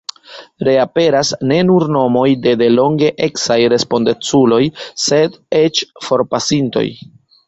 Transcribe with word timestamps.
Reaperas 0.67 1.27
ne 1.49 1.57
nur 1.65 1.83
nomoj 1.95 2.23
de 2.45 2.53
delonge 2.61 3.11
eksaj 3.27 3.57
respondeculoj, 3.73 4.63
sed 5.05 5.37
eĉ 5.59 5.83
forpasintoj. 6.09 6.87